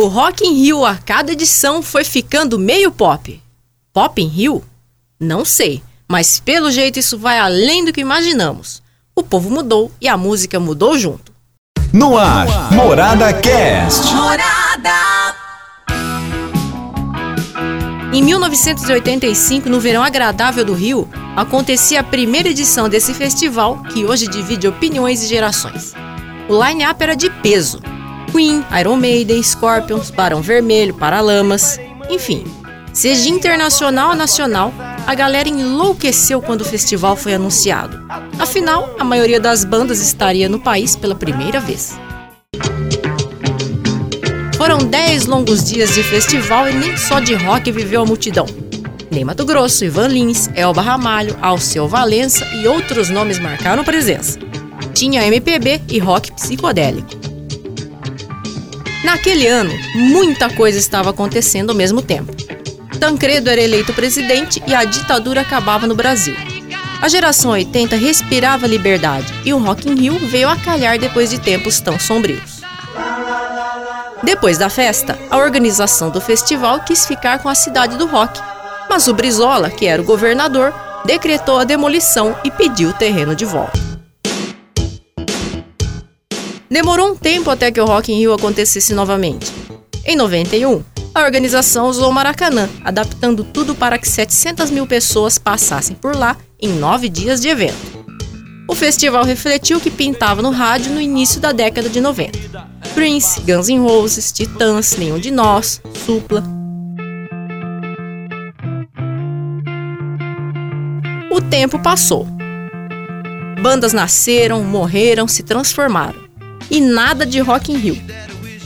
[0.00, 3.38] O Rock in Rio a cada edição foi ficando meio pop.
[3.92, 4.64] Pop in Rio?
[5.20, 8.82] Não sei, mas pelo jeito isso vai além do que imaginamos.
[9.14, 11.34] O povo mudou e a música mudou junto.
[11.92, 14.14] No ar, Morada Cast.
[14.14, 15.36] Morada.
[18.10, 24.28] Em 1985, no verão agradável do Rio, acontecia a primeira edição desse festival que hoje
[24.28, 25.92] divide opiniões e gerações.
[26.48, 27.82] O line-up era de peso.
[28.32, 32.44] Queen, Iron Maiden, Scorpions, Barão Vermelho, Paralamas, enfim.
[32.92, 34.72] Seja internacional ou nacional,
[35.06, 38.00] a galera enlouqueceu quando o festival foi anunciado.
[38.38, 41.98] Afinal, a maioria das bandas estaria no país pela primeira vez.
[44.56, 48.46] Foram 10 longos dias de festival e nem só de rock viveu a multidão.
[49.10, 54.38] Ney Mato Grosso, Ivan Lins, Elba Ramalho, Alceu Valença e outros nomes marcaram presença.
[54.94, 57.29] Tinha MPB e rock psicodélico.
[59.02, 62.32] Naquele ano, muita coisa estava acontecendo ao mesmo tempo.
[62.98, 66.36] Tancredo era eleito presidente e a ditadura acabava no Brasil.
[67.00, 71.38] A geração 80 respirava liberdade e o Rock in Rio veio a calhar depois de
[71.38, 72.60] tempos tão sombrios.
[74.22, 78.38] Depois da festa, a organização do festival quis ficar com a cidade do rock,
[78.88, 80.74] mas o Brizola, que era o governador,
[81.06, 83.89] decretou a demolição e pediu o terreno de volta.
[86.70, 89.52] Demorou um tempo até que o Rock in Rio acontecesse novamente.
[90.06, 95.96] Em 91, a organização usou o Maracanã, adaptando tudo para que 700 mil pessoas passassem
[95.96, 97.74] por lá em nove dias de evento.
[98.68, 102.38] O festival refletiu o que pintava no rádio no início da década de 90.
[102.94, 106.44] Prince, Guns N' Roses, Titãs, Nenhum de Nós, Supla.
[111.32, 112.28] O tempo passou.
[113.60, 116.29] Bandas nasceram, morreram, se transformaram
[116.70, 118.00] e nada de Rock in Rio.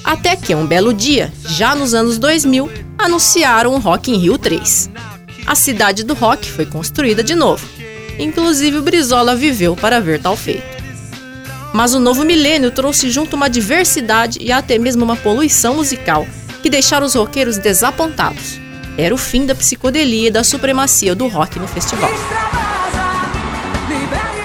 [0.04, 4.90] Até que um belo dia, já nos anos 2000, anunciaram o Rock in Rio 3.
[5.46, 7.66] A cidade do rock foi construída de novo.
[8.18, 10.74] Inclusive o Brizola viveu para ver tal feito.
[11.72, 16.26] Mas o novo milênio trouxe junto uma diversidade e até mesmo uma poluição musical
[16.62, 18.60] que deixaram os roqueiros desapontados.
[18.96, 22.10] Era o fim da psicodelia e da supremacia do rock no festival.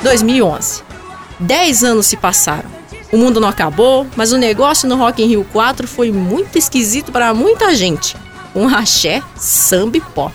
[0.02, 0.84] 2011.
[1.40, 2.80] Dez anos se passaram
[3.12, 7.12] o mundo não acabou, mas o negócio no Rock in Rio 4 foi muito esquisito
[7.12, 8.16] para muita gente.
[8.56, 10.34] Um axé, samba e pop.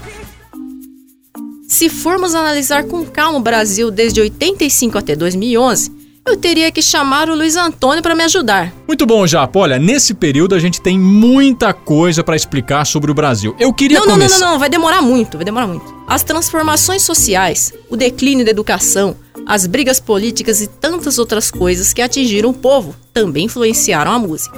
[1.67, 5.91] Se formos analisar com calma o Brasil desde 85 até 2011,
[6.27, 8.73] eu teria que chamar o Luiz Antônio para me ajudar.
[8.87, 9.59] Muito bom, Japo.
[9.59, 13.55] Olha, nesse período a gente tem muita coisa para explicar sobre o Brasil.
[13.59, 14.35] Eu queria não, começar...
[14.35, 15.94] Não, não, não, não, vai demorar muito, vai demorar muito.
[16.07, 22.01] As transformações sociais, o declínio da educação, as brigas políticas e tantas outras coisas que
[22.01, 24.55] atingiram o povo também influenciaram a música.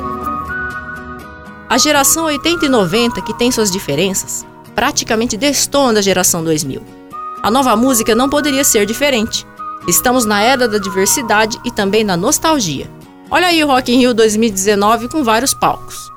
[1.70, 6.82] A geração 80 e 90, que tem suas diferenças, praticamente destona da geração 2000.
[7.42, 9.46] A nova música não poderia ser diferente.
[9.88, 12.90] Estamos na era da diversidade e também da nostalgia.
[13.30, 16.12] Olha aí o Rock in Rio 2019 com vários palcos.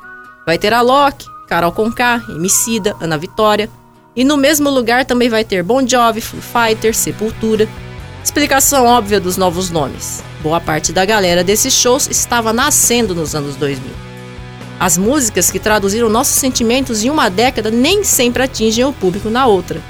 [0.47, 3.69] Vai ter a Loki, Carol Conká, Emicida, Ana Vitória.
[4.20, 7.66] E no mesmo lugar também vai ter Bon Jovi, Foo Fighters, Sepultura,
[8.22, 10.22] Explicação óbvia dos novos nomes.
[10.42, 13.91] Boa parte da galera desses shows estava nascendo nos anos 2000.
[14.78, 19.47] As músicas que traduziram nossos sentimentos em uma década nem sempre atingem o público na
[19.47, 19.81] outra.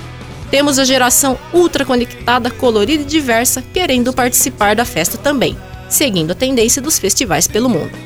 [0.49, 5.59] Temos a geração ultra conectada, colorida e diversa querendo participar da festa também,
[5.89, 7.99] seguindo a tendência dos festivais pelo mundo.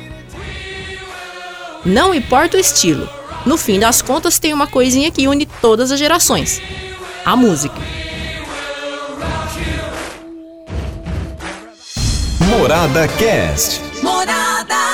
[1.85, 3.07] Não importa o estilo,
[3.45, 6.61] no fim das contas tem uma coisinha que une todas as gerações:
[7.23, 7.75] a música.
[12.39, 13.81] Morada Cast.
[14.01, 14.84] Morada.